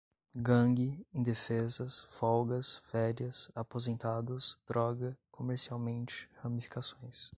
[0.35, 7.29] gangue, indefesas, folgas, férias, aposentados, droga, comercialmente, ramificações